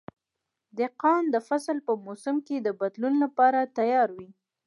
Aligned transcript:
دهقان 0.77 1.23
د 1.33 1.35
فصل 1.47 1.77
په 1.87 1.93
موسم 2.05 2.35
کې 2.47 2.57
د 2.61 2.67
بدلون 2.79 3.13
لپاره 3.23 3.71
تیار 3.77 4.09
وي. 4.17 4.29